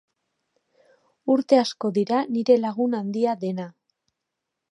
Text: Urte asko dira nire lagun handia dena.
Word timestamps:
Urte 1.33 1.59
asko 1.65 1.91
dira 1.99 2.23
nire 2.37 2.57
lagun 2.63 2.97
handia 3.03 3.37
dena. 3.47 3.71